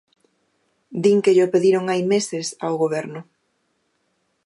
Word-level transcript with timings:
Din 1.03 1.17
que 1.23 1.35
llo 1.37 1.51
pediron 1.53 1.83
hai 1.91 2.01
meses 2.13 2.47
ao 2.65 2.73
Goberno. 2.83 3.21